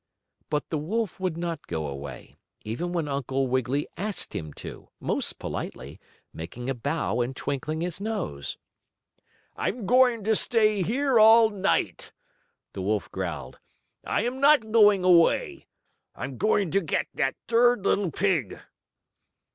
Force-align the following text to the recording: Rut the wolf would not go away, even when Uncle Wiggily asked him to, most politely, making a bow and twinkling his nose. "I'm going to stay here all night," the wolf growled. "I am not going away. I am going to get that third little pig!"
Rut 0.51 0.67
the 0.71 0.79
wolf 0.79 1.19
would 1.19 1.37
not 1.37 1.67
go 1.67 1.85
away, 1.85 2.35
even 2.63 2.91
when 2.91 3.07
Uncle 3.07 3.45
Wiggily 3.45 3.87
asked 3.97 4.35
him 4.35 4.51
to, 4.55 4.89
most 4.99 5.37
politely, 5.37 5.99
making 6.33 6.71
a 6.71 6.73
bow 6.73 7.21
and 7.21 7.35
twinkling 7.35 7.81
his 7.81 8.01
nose. 8.01 8.57
"I'm 9.55 9.85
going 9.85 10.23
to 10.23 10.35
stay 10.35 10.81
here 10.81 11.19
all 11.19 11.51
night," 11.51 12.13
the 12.73 12.81
wolf 12.81 13.11
growled. 13.11 13.59
"I 14.03 14.23
am 14.23 14.39
not 14.39 14.71
going 14.71 15.03
away. 15.03 15.67
I 16.15 16.23
am 16.23 16.39
going 16.39 16.71
to 16.71 16.81
get 16.81 17.05
that 17.13 17.35
third 17.47 17.85
little 17.85 18.09
pig!" 18.09 18.59